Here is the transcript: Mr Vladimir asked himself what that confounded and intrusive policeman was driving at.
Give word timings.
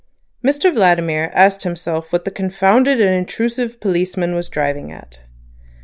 Mr 0.43 0.73
Vladimir 0.73 1.29
asked 1.31 1.61
himself 1.61 2.11
what 2.11 2.25
that 2.25 2.33
confounded 2.33 2.99
and 2.99 3.11
intrusive 3.13 3.79
policeman 3.79 4.33
was 4.33 4.49
driving 4.49 4.91
at. 4.91 5.19